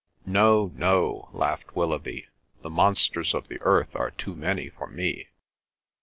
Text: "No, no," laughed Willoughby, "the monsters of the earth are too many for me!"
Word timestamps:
"No, 0.25 0.71
no," 0.73 1.29
laughed 1.31 1.75
Willoughby, 1.75 2.25
"the 2.63 2.71
monsters 2.71 3.35
of 3.35 3.49
the 3.49 3.61
earth 3.61 3.95
are 3.95 4.09
too 4.09 4.33
many 4.35 4.67
for 4.67 4.87
me!" 4.87 5.27